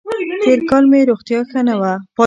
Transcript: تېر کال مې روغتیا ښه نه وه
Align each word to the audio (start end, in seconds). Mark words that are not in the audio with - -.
تېر 0.43 0.59
کال 0.69 0.83
مې 0.91 0.99
روغتیا 1.09 1.39
ښه 1.49 1.61
نه 1.67 1.75
وه 1.79 1.93